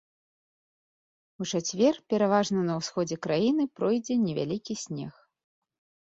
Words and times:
У 1.43 1.45
чацвер 1.51 1.99
пераважна 2.13 2.63
на 2.69 2.77
ўсходзе 2.79 3.17
краіны 3.25 3.63
пройдзе 3.81 4.17
невялікі 4.25 4.73
снег. 4.85 5.13